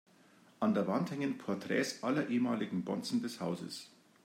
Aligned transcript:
An 0.59 0.73
der 0.73 0.87
Wand 0.87 1.11
hängen 1.11 1.37
Porträts 1.37 2.01
aller 2.01 2.27
ehemaligen 2.27 2.83
Bonzen 2.83 3.21
des 3.21 3.39
Hauses. 3.39 3.91